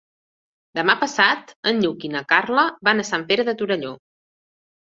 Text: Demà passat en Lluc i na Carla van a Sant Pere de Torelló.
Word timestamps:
Demà 0.79 0.95
passat 1.01 1.53
en 1.73 1.83
Lluc 1.85 2.09
i 2.11 2.11
na 2.15 2.25
Carla 2.35 2.65
van 2.89 3.05
a 3.07 3.07
Sant 3.13 3.29
Pere 3.31 3.49
de 3.53 3.57
Torelló. 3.63 3.95